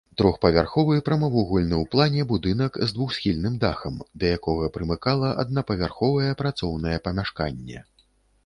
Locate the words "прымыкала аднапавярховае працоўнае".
4.79-6.97